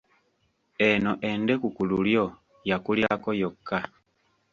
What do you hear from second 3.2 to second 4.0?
yokka.